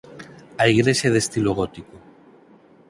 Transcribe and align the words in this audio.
A 0.61 0.63
igrexa 0.73 1.07
é 1.09 1.13
de 1.13 1.21
estilo 1.23 1.55
gótico. 1.59 1.95